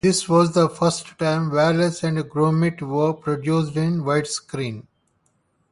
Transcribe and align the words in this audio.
This 0.03 0.27
was 0.27 0.53
the 0.53 0.67
first 0.67 1.19
time 1.19 1.51
Wallace 1.51 2.01
and 2.03 2.17
Gromit 2.27 2.81
were 2.81 3.13
produced 3.13 3.75
in 3.77 4.01
widescreen. 4.01 4.87